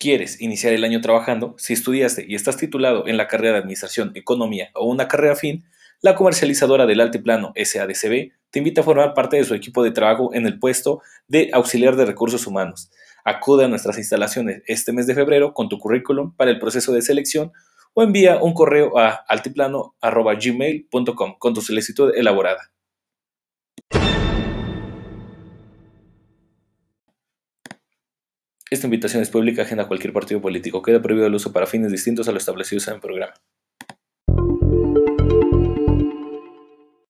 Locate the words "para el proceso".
16.34-16.92